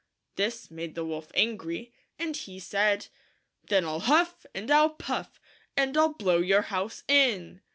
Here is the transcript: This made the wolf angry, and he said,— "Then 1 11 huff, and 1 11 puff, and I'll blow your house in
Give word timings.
This 0.35 0.71
made 0.71 0.95
the 0.95 1.05
wolf 1.05 1.27
angry, 1.35 1.93
and 2.17 2.35
he 2.35 2.57
said,— 2.59 3.05
"Then 3.69 3.83
1 3.85 4.01
11 4.01 4.07
huff, 4.07 4.45
and 4.55 4.67
1 4.67 4.77
11 4.79 4.95
puff, 4.97 5.39
and 5.77 5.95
I'll 5.95 6.13
blow 6.15 6.39
your 6.39 6.63
house 6.63 7.03
in 7.07 7.61